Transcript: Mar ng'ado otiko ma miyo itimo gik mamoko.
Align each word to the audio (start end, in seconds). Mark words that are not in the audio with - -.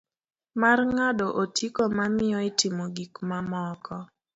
Mar 0.61 0.79
ng'ado 0.91 1.27
otiko 1.41 1.83
ma 1.95 2.05
miyo 2.15 2.39
itimo 2.49 2.83
gik 2.95 3.13
mamoko. 3.29 3.95